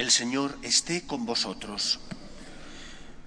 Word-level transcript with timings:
El 0.00 0.10
Señor 0.10 0.56
esté 0.62 1.06
con 1.06 1.26
vosotros. 1.26 2.00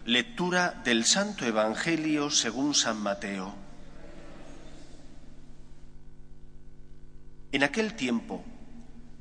Lectura 0.05 0.81
del 0.83 1.05
Santo 1.05 1.45
Evangelio 1.45 2.31
según 2.31 2.73
San 2.73 2.97
Mateo. 2.97 3.53
En 7.51 7.61
aquel 7.61 7.93
tiempo, 7.93 8.43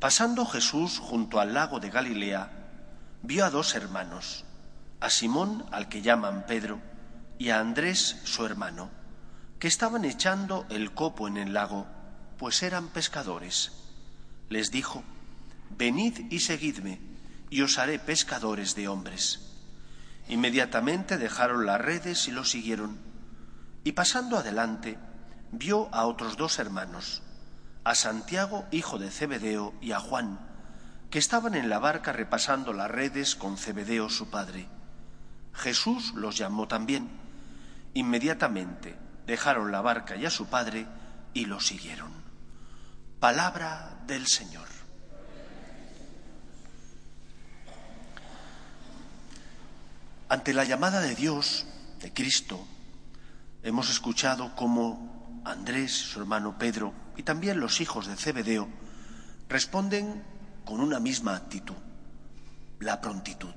pasando 0.00 0.46
Jesús 0.46 0.98
junto 0.98 1.40
al 1.40 1.52
lago 1.52 1.78
de 1.78 1.90
Galilea, 1.90 2.50
vio 3.20 3.44
a 3.44 3.50
dos 3.50 3.74
hermanos, 3.74 4.46
a 5.00 5.10
Simón, 5.10 5.66
al 5.72 5.90
que 5.90 6.00
llaman 6.00 6.46
Pedro, 6.46 6.80
y 7.38 7.50
a 7.50 7.60
Andrés, 7.60 8.16
su 8.24 8.46
hermano, 8.46 8.88
que 9.58 9.68
estaban 9.68 10.06
echando 10.06 10.64
el 10.70 10.94
copo 10.94 11.28
en 11.28 11.36
el 11.36 11.52
lago, 11.52 11.86
pues 12.38 12.62
eran 12.62 12.88
pescadores. 12.88 13.72
Les 14.48 14.70
dijo, 14.70 15.04
Venid 15.76 16.32
y 16.32 16.40
seguidme, 16.40 17.11
y 17.52 17.60
os 17.60 17.76
haré 17.76 17.98
pescadores 17.98 18.74
de 18.74 18.88
hombres. 18.88 19.40
Inmediatamente 20.26 21.18
dejaron 21.18 21.66
las 21.66 21.78
redes 21.78 22.26
y 22.26 22.30
lo 22.30 22.46
siguieron. 22.46 22.96
Y 23.84 23.92
pasando 23.92 24.38
adelante, 24.38 24.96
vio 25.50 25.94
a 25.94 26.06
otros 26.06 26.38
dos 26.38 26.58
hermanos, 26.58 27.20
a 27.84 27.94
Santiago, 27.94 28.64
hijo 28.70 28.98
de 28.98 29.10
Zebedeo, 29.10 29.74
y 29.82 29.92
a 29.92 30.00
Juan, 30.00 30.40
que 31.10 31.18
estaban 31.18 31.54
en 31.54 31.68
la 31.68 31.78
barca 31.78 32.10
repasando 32.10 32.72
las 32.72 32.90
redes 32.90 33.36
con 33.36 33.58
Zebedeo 33.58 34.08
su 34.08 34.30
padre. 34.30 34.66
Jesús 35.52 36.14
los 36.14 36.38
llamó 36.38 36.68
también. 36.68 37.10
Inmediatamente 37.92 38.96
dejaron 39.26 39.70
la 39.72 39.82
barca 39.82 40.16
y 40.16 40.24
a 40.24 40.30
su 40.30 40.46
padre 40.46 40.86
y 41.34 41.44
lo 41.44 41.60
siguieron. 41.60 42.12
Palabra 43.20 43.98
del 44.06 44.26
Señor. 44.26 44.81
Ante 50.32 50.54
la 50.54 50.64
llamada 50.64 51.02
de 51.02 51.14
Dios, 51.14 51.66
de 52.00 52.10
Cristo, 52.10 52.66
hemos 53.62 53.90
escuchado 53.90 54.56
cómo 54.56 55.42
Andrés, 55.44 55.92
su 55.92 56.20
hermano 56.20 56.56
Pedro 56.58 56.94
y 57.18 57.22
también 57.22 57.60
los 57.60 57.82
hijos 57.82 58.06
de 58.06 58.16
Zebedeo 58.16 58.66
responden 59.50 60.24
con 60.64 60.80
una 60.80 61.00
misma 61.00 61.36
actitud, 61.36 61.74
la 62.80 62.98
prontitud. 63.02 63.52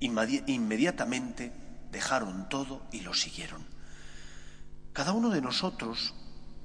Inmedi- 0.00 0.42
Inmediatamente 0.46 1.52
dejaron 1.92 2.48
todo 2.48 2.86
y 2.90 3.00
lo 3.00 3.12
siguieron. 3.12 3.66
Cada 4.94 5.12
uno 5.12 5.28
de 5.28 5.42
nosotros 5.42 6.14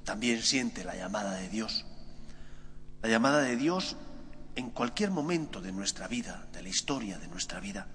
también 0.04 0.40
siente 0.42 0.84
la 0.84 0.96
llamada 0.96 1.34
de 1.34 1.50
Dios. 1.50 1.84
La 3.02 3.10
llamada 3.10 3.42
de 3.42 3.56
Dios 3.56 3.98
en 4.56 4.70
cualquier 4.70 5.10
momento 5.10 5.60
de 5.60 5.72
nuestra 5.72 6.08
vida, 6.08 6.46
de 6.50 6.62
la 6.62 6.70
historia 6.70 7.18
de 7.18 7.28
nuestra 7.28 7.60
vida. 7.60 7.88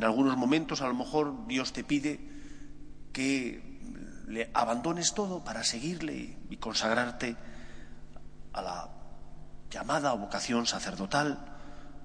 En 0.00 0.04
algunos 0.04 0.34
momentos 0.38 0.80
a 0.80 0.88
lo 0.88 0.94
mejor 0.94 1.46
Dios 1.46 1.74
te 1.74 1.84
pide 1.84 2.18
que 3.12 3.60
le 4.28 4.50
abandones 4.54 5.12
todo 5.12 5.44
para 5.44 5.62
seguirle 5.62 6.38
y 6.48 6.56
consagrarte 6.56 7.36
a 8.54 8.62
la 8.62 8.88
llamada 9.70 10.14
o 10.14 10.18
vocación 10.18 10.64
sacerdotal 10.64 11.44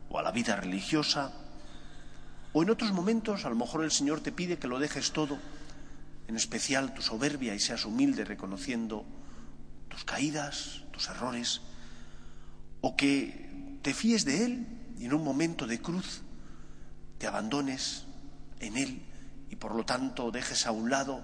o 0.10 0.20
a 0.20 0.24
la 0.24 0.34
vida 0.34 0.58
religiosa. 0.58 1.32
O 2.52 2.64
en 2.64 2.70
otros 2.70 2.92
momentos 2.92 3.46
a 3.46 3.50
lo 3.50 3.56
mejor 3.56 3.86
el 3.86 3.92
Señor 3.92 4.20
te 4.20 4.34
pide 4.34 4.60
que 4.60 4.68
lo 4.68 4.80
dejes 4.80 5.14
todo, 5.14 5.40
en 6.28 6.36
especial 6.36 6.94
tu 6.94 7.02
soberbia 7.02 7.56
y 7.56 7.60
seas 7.60 7.86
humilde 7.86 8.26
reconociendo 8.26 9.06
tus 9.88 10.04
caídas, 10.04 10.84
tus 10.92 11.08
errores, 11.08 11.62
o 12.82 12.98
que 12.98 13.80
te 13.84 13.94
fíes 13.94 14.26
de 14.26 14.44
Él 14.44 14.68
y 15.00 15.06
en 15.06 15.14
un 15.14 15.24
momento 15.24 15.66
de 15.66 15.80
cruz 15.80 16.25
te 17.18 17.28
abandones 17.28 18.06
en 18.60 18.78
Él 18.78 19.06
y 19.50 19.56
por 19.56 19.76
lo 19.76 19.86
tanto 19.86 20.32
dejes 20.32 20.66
a 20.68 20.72
un 20.72 20.90
lado 20.90 21.24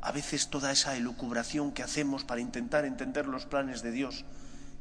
a 0.00 0.12
veces 0.12 0.48
toda 0.48 0.70
esa 0.70 0.96
elucubración 0.96 1.72
que 1.72 1.82
hacemos 1.82 2.24
para 2.24 2.40
intentar 2.40 2.84
entender 2.84 3.26
los 3.26 3.46
planes 3.46 3.82
de 3.82 3.90
Dios 3.90 4.24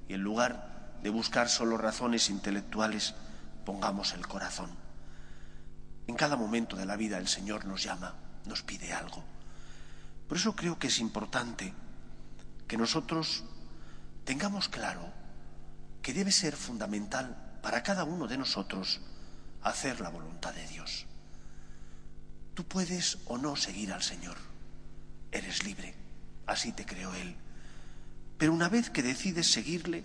y 0.07 0.13
en 0.13 0.21
lugar 0.21 0.97
de 1.01 1.09
buscar 1.09 1.49
solo 1.49 1.77
razones 1.77 2.29
intelectuales, 2.29 3.15
pongamos 3.65 4.13
el 4.13 4.27
corazón. 4.27 4.69
En 6.07 6.15
cada 6.15 6.37
momento 6.37 6.75
de 6.75 6.85
la 6.85 6.95
vida 6.95 7.17
el 7.17 7.27
Señor 7.27 7.65
nos 7.65 7.83
llama, 7.83 8.15
nos 8.45 8.63
pide 8.63 8.93
algo. 8.93 9.23
Por 10.27 10.37
eso 10.37 10.55
creo 10.55 10.77
que 10.79 10.87
es 10.87 10.99
importante 10.99 11.73
que 12.67 12.77
nosotros 12.77 13.43
tengamos 14.23 14.69
claro 14.69 15.11
que 16.01 16.13
debe 16.13 16.31
ser 16.31 16.55
fundamental 16.55 17.59
para 17.61 17.83
cada 17.83 18.03
uno 18.03 18.27
de 18.27 18.37
nosotros 18.37 19.01
hacer 19.67 20.01
la 20.01 20.09
voluntad 20.09 20.53
de 20.53 20.67
Dios. 20.67 21.05
Tú 22.53 22.65
puedes 22.65 23.19
o 23.25 23.37
no 23.37 23.55
seguir 23.55 23.93
al 23.93 24.01
Señor. 24.01 24.37
Eres 25.31 25.63
libre, 25.63 25.93
así 26.45 26.71
te 26.71 26.85
creó 26.85 27.13
Él. 27.13 27.35
Pero 28.37 28.53
una 28.53 28.69
vez 28.69 28.89
que 28.89 29.03
decides 29.03 29.51
seguirle, 29.51 30.03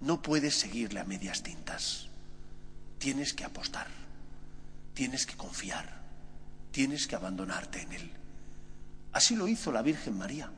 no 0.00 0.20
puedes 0.20 0.54
seguirle 0.58 1.00
a 1.00 1.04
medias 1.04 1.42
tintas. 1.42 2.08
Tienes 2.98 3.32
que 3.32 3.44
apostar, 3.44 3.88
tienes 4.94 5.26
que 5.26 5.36
confiar, 5.36 6.02
tienes 6.70 7.06
que 7.06 7.16
abandonarte 7.16 7.82
en 7.82 7.92
Él. 7.92 8.12
Así 9.12 9.36
lo 9.36 9.48
hizo 9.48 9.72
la 9.72 9.82
Virgen 9.82 10.18
María 10.18 10.50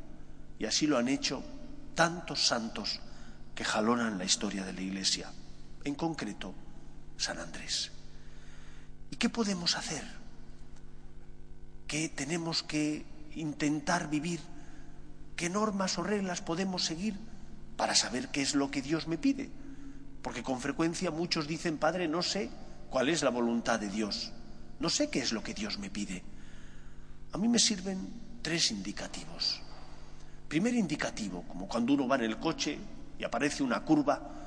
y 0.59 0.67
así 0.67 0.87
lo 0.87 0.99
han 0.99 1.09
hecho 1.09 1.43
tantos 1.95 2.47
santos 2.47 3.01
que 3.55 3.65
jalonan 3.65 4.19
la 4.19 4.25
historia 4.25 4.65
de 4.65 4.73
la 4.73 4.81
Iglesia, 4.81 5.31
en 5.85 5.95
concreto 5.95 6.55
San 7.17 7.39
Andrés. 7.39 7.94
¿Y 9.15 9.17
qué 9.17 9.29
podemos 9.29 9.77
hacer? 9.77 10.03
¿Qué 11.87 12.09
tenemos 12.09 12.65
que 12.65 13.07
intentar 13.37 14.11
vivir? 14.11 14.41
¿Qué 15.37 15.49
normas 15.49 15.97
o 15.99 16.03
reglas 16.03 16.41
podemos 16.41 16.85
seguir 16.85 17.15
para 17.77 17.95
saber 17.95 18.33
qué 18.33 18.43
es 18.43 18.57
lo 18.57 18.73
que 18.73 18.83
Dios 18.83 19.07
me 19.07 19.17
pide? 19.17 19.53
Porque 20.21 20.43
con 20.43 20.61
frecuencia 20.61 21.13
muchos 21.13 21.47
dicen, 21.47 21.79
Padre, 21.79 22.09
no 22.09 22.23
sé 22.23 22.51
cuál 22.91 23.09
es 23.09 23.23
la 23.23 23.31
voluntad 23.31 23.79
de 23.79 23.89
Dios, 23.89 24.33
no 24.81 24.91
sé 24.91 25.11
qué 25.11 25.21
es 25.21 25.31
lo 25.31 25.45
que 25.45 25.55
Dios 25.55 25.79
me 25.79 25.91
pide. 25.91 26.25
A 27.31 27.39
mí 27.39 27.47
me 27.47 27.61
sirven 27.61 28.09
tres 28.43 28.73
indicativos. 28.73 29.61
Primer 30.49 30.75
indicativo, 30.75 31.45
como 31.47 31.69
cuando 31.69 31.93
uno 31.93 32.09
va 32.09 32.17
en 32.17 32.25
el 32.25 32.41
coche 32.41 32.77
y 33.17 33.23
aparece 33.23 33.63
una 33.63 33.85
curva 33.85 34.44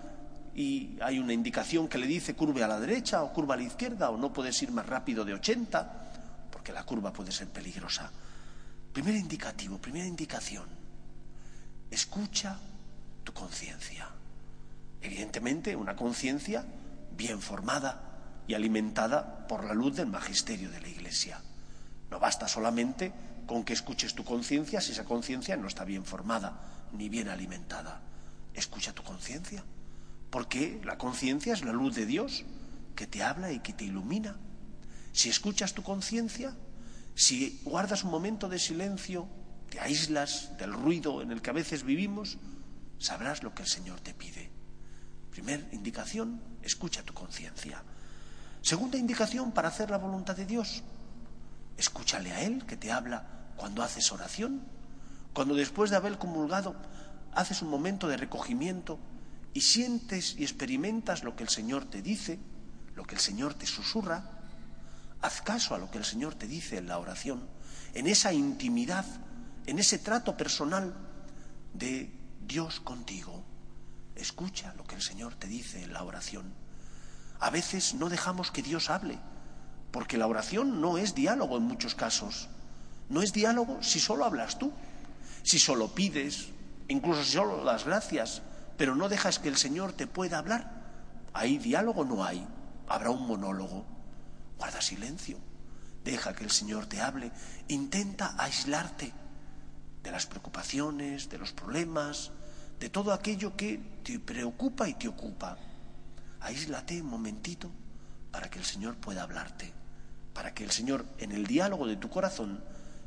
y 0.58 0.98
hay 1.02 1.20
una 1.20 1.34
indicación 1.34 1.88
que 1.88 2.00
le 2.00 2.08
dice 2.08 2.34
curve 2.34 2.64
a 2.64 2.68
la 2.68 2.80
derecha 2.80 3.22
o 3.22 3.32
curva 3.32 3.54
a 3.54 3.58
la 3.58 3.64
izquierda 3.64 4.10
o 4.10 4.18
no 4.18 4.34
puedes 4.34 4.60
ir 4.64 4.72
más 4.72 4.88
rápido 4.88 5.24
de 5.24 5.36
80 5.36 6.50
porque 6.52 6.74
la 6.74 6.84
curva 6.84 7.14
puede 7.14 7.32
ser 7.32 7.48
peligrosa. 7.50 8.10
Primer 8.92 9.14
indicativo, 9.16 9.78
primera 9.78 10.08
indicación. 10.08 10.66
Escucha 11.92 12.58
tu 13.24 13.34
conciencia. 13.34 14.10
Evidentemente, 15.00 15.76
una 15.76 15.96
conciencia 15.96 16.66
bien 17.16 17.40
formada 17.40 18.02
y 18.48 18.56
alimentada 18.56 19.46
por 19.48 19.64
la 19.64 19.76
luz 19.76 19.96
del 19.96 20.08
magisterio 20.08 20.72
de 20.72 20.82
la 20.82 20.88
Iglesia. 20.88 21.40
No 22.10 22.20
basta 22.20 22.48
solamente 22.48 23.14
con 23.46 23.64
que 23.64 23.74
escuches 23.74 24.16
tu 24.16 24.24
conciencia 24.24 24.82
si 24.82 24.94
esa 24.94 25.06
conciencia 25.06 25.56
no 25.56 25.68
está 25.68 25.86
bien 25.86 26.04
formada 26.04 26.90
ni 26.94 27.10
bien 27.10 27.30
alimentada. 27.30 28.02
Escucha 28.56 28.92
tu 28.92 29.04
conciencia, 29.04 29.64
porque 30.30 30.82
la 30.84 30.98
conciencia 30.98 31.54
es 31.54 31.64
la 31.64 31.74
luz 31.74 31.96
de 31.96 32.06
Dios 32.06 32.46
que 32.96 33.08
te 33.08 33.24
habla 33.24 33.52
y 33.52 33.60
que 33.60 33.74
te 33.74 33.86
ilumina. 33.86 34.38
Si 35.14 35.30
escuchas 35.30 35.74
tu 35.74 35.84
conciencia, 35.84 36.56
si 37.16 37.62
guardas 37.64 38.04
un 38.04 38.12
momento 38.12 38.50
de 38.50 38.60
silencio, 38.60 39.28
te 39.70 39.80
aíslas 39.80 40.58
del 40.58 40.74
ruido 40.74 41.22
en 41.22 41.32
el 41.32 41.42
que 41.42 41.50
a 41.50 41.54
veces 41.54 41.84
vivimos, 41.84 42.38
sabrás 43.00 43.44
lo 43.44 43.54
que 43.54 43.64
el 43.64 43.68
Señor 43.68 44.00
te 44.02 44.14
pide. 44.14 44.52
Primer 45.32 45.68
indicación, 45.72 46.42
escucha 46.64 47.04
tu 47.04 47.14
conciencia. 47.14 47.84
Segunda 48.62 48.98
indicación 48.98 49.52
para 49.52 49.70
hacer 49.70 49.90
la 49.90 49.98
voluntad 49.98 50.36
de 50.36 50.46
Dios, 50.46 50.84
escúchale 51.78 52.32
a 52.32 52.42
Él 52.42 52.66
que 52.66 52.78
te 52.78 52.92
habla 52.92 53.52
cuando 53.56 53.84
haces 53.84 54.12
oración, 54.12 54.62
cuando 55.34 55.56
después 55.56 55.90
de 55.90 55.98
haber 55.98 56.18
comulgado 56.18 56.76
haces 57.34 57.62
un 57.62 57.70
momento 57.70 58.08
de 58.08 58.18
recogimiento 58.18 59.00
y 59.58 59.62
sientes 59.62 60.36
y 60.38 60.44
experimentas 60.44 61.24
lo 61.24 61.36
que 61.36 61.42
el 61.42 61.50
Señor 61.50 61.86
te 61.86 62.04
dice, 62.04 62.38
lo 62.94 63.06
que 63.06 63.16
el 63.16 63.22
Señor 63.22 63.56
te 63.56 63.66
susurra, 63.66 64.24
haz 65.20 65.42
caso 65.42 65.74
a 65.74 65.80
lo 65.80 65.90
que 65.90 65.98
el 65.98 66.06
Señor 66.06 66.36
te 66.36 66.46
dice 66.46 66.78
en 66.78 66.88
la 66.88 67.00
oración, 67.00 67.50
en 67.96 68.06
esa 68.06 68.32
intimidad, 68.34 69.04
en 69.66 69.80
ese 69.80 69.98
trato 69.98 70.38
personal 70.38 70.94
de 71.74 72.14
Dios 72.46 72.80
contigo. 72.82 73.44
Escucha 74.16 74.76
lo 74.76 74.84
que 74.84 74.94
el 74.94 75.02
Señor 75.02 75.34
te 75.34 75.48
dice 75.48 75.82
en 75.82 75.92
la 75.92 76.04
oración. 76.04 76.54
A 77.40 77.50
veces 77.50 77.96
no 77.96 78.10
dejamos 78.10 78.52
que 78.52 78.62
Dios 78.62 78.92
hable, 78.92 79.18
porque 79.90 80.20
la 80.20 80.28
oración 80.28 80.82
no 80.82 81.00
es 81.00 81.16
diálogo 81.16 81.58
en 81.58 81.64
muchos 81.64 81.96
casos. 81.96 82.48
No 83.10 83.24
es 83.24 83.34
diálogo 83.34 83.82
si 83.82 84.00
solo 84.00 84.24
hablas 84.24 84.60
tú, 84.60 84.72
si 85.42 85.58
solo 85.58 85.96
pides, 85.96 86.50
incluso 86.90 87.24
si 87.24 87.32
solo 87.32 87.64
das 87.64 87.86
gracias, 87.86 88.44
pero 88.78 88.96
no 88.96 89.10
dejas 89.10 89.40
que 89.40 89.50
el 89.50 89.58
Señor 89.58 89.94
te 89.94 90.08
pueda 90.08 90.38
hablar. 90.38 90.72
Ahí 91.34 91.58
diálogo 91.58 92.06
no 92.06 92.24
hay, 92.24 92.48
habrá 92.88 93.10
un 93.10 93.28
monólogo. 93.28 93.86
Guarda 94.58 94.82
silencio, 94.82 95.38
deja 96.04 96.34
que 96.34 96.44
el 96.44 96.52
Señor 96.52 96.86
te 96.86 97.02
hable, 97.02 97.32
intenta 97.68 98.36
aislarte 98.38 99.14
de 100.02 100.12
las 100.12 100.26
preocupaciones, 100.26 101.30
de 101.30 101.38
los 101.38 101.52
problemas, 101.52 102.32
de 102.80 102.90
todo 102.90 103.14
aquello 103.14 103.56
que 103.56 104.00
te 104.04 104.20
preocupa 104.20 104.88
y 104.88 104.94
te 104.94 105.08
ocupa. 105.08 105.58
Aíslate 106.40 107.02
un 107.02 107.10
momentito 107.10 107.72
para 108.32 108.50
que 108.50 108.60
el 108.60 108.66
Señor 108.66 108.98
pueda 108.98 109.24
hablarte, 109.24 109.74
para 110.34 110.54
que 110.54 110.64
el 110.64 110.72
Señor 110.72 111.06
en 111.18 111.32
el 111.32 111.46
diálogo 111.46 111.88
de 111.88 111.98
tu 111.98 112.10
corazón 112.10 112.64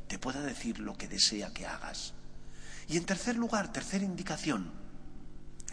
te 0.07 0.19
pueda 0.19 0.41
decir 0.41 0.79
lo 0.79 0.97
que 0.97 1.07
desea 1.07 1.53
que 1.53 1.65
hagas. 1.65 2.13
Y 2.87 2.97
en 2.97 3.05
tercer 3.05 3.37
lugar, 3.37 3.71
tercera 3.71 4.03
indicación, 4.03 4.71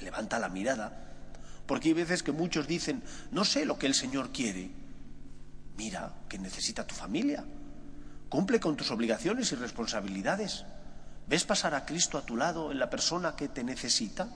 levanta 0.00 0.38
la 0.38 0.48
mirada, 0.48 1.08
porque 1.66 1.88
hay 1.88 1.94
veces 1.94 2.22
que 2.22 2.32
muchos 2.32 2.66
dicen, 2.66 3.02
no 3.30 3.44
sé 3.44 3.64
lo 3.64 3.78
que 3.78 3.86
el 3.86 3.94
Señor 3.94 4.30
quiere. 4.32 4.70
Mira 5.76 6.14
que 6.28 6.38
necesita 6.38 6.86
tu 6.86 6.94
familia, 6.94 7.44
cumple 8.28 8.58
con 8.58 8.76
tus 8.76 8.90
obligaciones 8.90 9.52
y 9.52 9.56
responsabilidades. 9.56 10.64
¿Ves 11.28 11.44
pasar 11.44 11.74
a 11.74 11.84
Cristo 11.84 12.16
a 12.16 12.22
tu 12.24 12.36
lado 12.36 12.72
en 12.72 12.78
la 12.78 12.88
persona 12.88 13.36
que 13.36 13.48
te 13.48 13.62
necesita? 13.62 14.28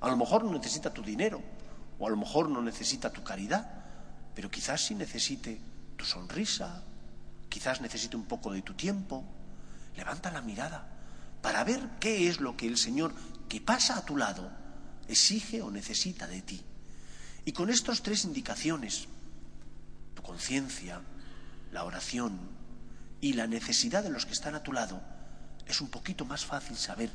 A 0.00 0.08
lo 0.08 0.16
mejor 0.16 0.44
no 0.44 0.52
necesita 0.52 0.92
tu 0.92 1.02
dinero, 1.02 1.42
o 1.98 2.06
a 2.06 2.10
lo 2.10 2.16
mejor 2.16 2.48
no 2.48 2.62
necesita 2.62 3.10
tu 3.10 3.22
caridad, 3.22 3.70
pero 4.34 4.50
quizás 4.50 4.80
sí 4.86 4.94
necesite 4.94 5.60
tu 5.96 6.04
sonrisa, 6.04 6.82
quizás 7.48 7.80
necesite 7.80 8.16
un 8.16 8.24
poco 8.24 8.52
de 8.52 8.62
tu 8.62 8.74
tiempo. 8.74 9.24
Levanta 9.94 10.30
la 10.30 10.40
mirada 10.40 10.86
para 11.42 11.64
ver 11.64 11.80
qué 12.00 12.28
es 12.28 12.40
lo 12.40 12.56
que 12.56 12.66
el 12.66 12.78
Señor 12.78 13.12
que 13.48 13.60
pasa 13.60 13.98
a 13.98 14.04
tu 14.06 14.16
lado 14.16 14.61
exige 15.08 15.62
o 15.62 15.70
necesita 15.70 16.26
de 16.26 16.42
ti. 16.42 16.60
Y 17.44 17.52
con 17.52 17.70
estas 17.70 18.02
tres 18.02 18.24
indicaciones, 18.24 19.08
tu 20.14 20.22
conciencia, 20.22 21.00
la 21.72 21.84
oración 21.84 22.38
y 23.20 23.32
la 23.32 23.46
necesidad 23.46 24.02
de 24.02 24.10
los 24.10 24.26
que 24.26 24.32
están 24.32 24.54
a 24.54 24.62
tu 24.62 24.72
lado, 24.72 25.00
es 25.66 25.80
un 25.80 25.88
poquito 25.88 26.24
más 26.24 26.44
fácil 26.44 26.76
saber 26.76 27.10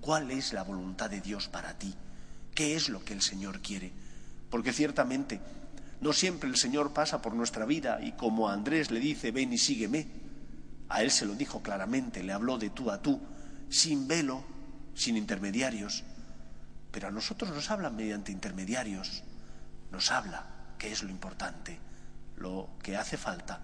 cuál 0.00 0.30
es 0.30 0.52
la 0.52 0.62
voluntad 0.62 1.10
de 1.10 1.20
Dios 1.20 1.48
para 1.48 1.78
ti, 1.78 1.94
qué 2.54 2.76
es 2.76 2.88
lo 2.88 3.04
que 3.04 3.14
el 3.14 3.22
Señor 3.22 3.60
quiere. 3.60 3.92
Porque 4.50 4.72
ciertamente 4.72 5.40
no 6.00 6.12
siempre 6.12 6.48
el 6.48 6.56
Señor 6.56 6.92
pasa 6.92 7.20
por 7.22 7.34
nuestra 7.34 7.64
vida 7.66 8.00
y 8.02 8.12
como 8.12 8.48
Andrés 8.48 8.90
le 8.90 9.00
dice, 9.00 9.30
ven 9.30 9.52
y 9.52 9.58
sígueme, 9.58 10.06
a 10.88 11.02
él 11.02 11.10
se 11.10 11.26
lo 11.26 11.34
dijo 11.34 11.62
claramente, 11.62 12.22
le 12.22 12.32
habló 12.32 12.58
de 12.58 12.70
tú 12.70 12.90
a 12.90 13.02
tú, 13.02 13.20
sin 13.68 14.06
velo, 14.06 14.44
sin 14.94 15.16
intermediarios, 15.16 16.04
pero 16.96 17.08
a 17.08 17.10
nosotros 17.10 17.50
nos 17.50 17.70
habla 17.70 17.90
mediante 17.90 18.32
intermediarios, 18.32 19.22
nos 19.92 20.10
habla, 20.10 20.46
que 20.78 20.90
es 20.90 21.02
lo 21.02 21.10
importante. 21.10 21.78
Lo 22.38 22.70
que 22.82 22.96
hace 22.96 23.18
falta 23.18 23.60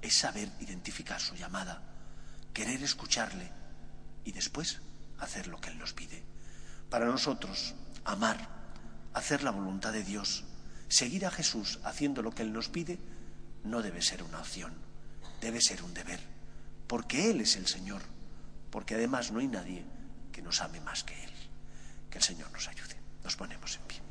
es 0.00 0.14
saber 0.14 0.52
identificar 0.60 1.20
su 1.20 1.34
llamada, 1.34 1.82
querer 2.54 2.80
escucharle 2.84 3.50
y 4.22 4.30
después 4.30 4.82
hacer 5.18 5.48
lo 5.48 5.60
que 5.60 5.70
Él 5.70 5.78
nos 5.78 5.94
pide. 5.94 6.22
Para 6.88 7.06
nosotros, 7.06 7.74
amar, 8.04 8.48
hacer 9.14 9.42
la 9.42 9.50
voluntad 9.50 9.92
de 9.92 10.04
Dios, 10.04 10.44
seguir 10.86 11.26
a 11.26 11.32
Jesús 11.32 11.80
haciendo 11.82 12.22
lo 12.22 12.30
que 12.30 12.42
Él 12.42 12.52
nos 12.52 12.68
pide, 12.68 13.00
no 13.64 13.82
debe 13.82 14.00
ser 14.00 14.22
una 14.22 14.38
opción, 14.38 14.72
debe 15.40 15.60
ser 15.60 15.82
un 15.82 15.92
deber, 15.92 16.20
porque 16.86 17.32
Él 17.32 17.40
es 17.40 17.56
el 17.56 17.66
Señor, 17.66 18.02
porque 18.70 18.94
además 18.94 19.32
no 19.32 19.40
hay 19.40 19.48
nadie 19.48 19.84
que 20.30 20.40
nos 20.40 20.60
ame 20.60 20.80
más 20.82 21.02
que 21.02 21.20
Él. 21.24 21.35
El 22.16 22.22
Señor 22.22 22.50
nos 22.50 22.66
ayude. 22.66 22.96
Nos 23.22 23.36
ponemos 23.36 23.76
en 23.76 23.82
pie. 23.82 24.05